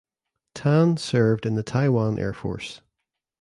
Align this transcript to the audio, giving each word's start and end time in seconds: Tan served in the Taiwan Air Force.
Tan 0.55 0.97
served 0.97 1.45
in 1.45 1.53
the 1.53 1.61
Taiwan 1.61 2.17
Air 2.17 2.33
Force. 2.33 2.81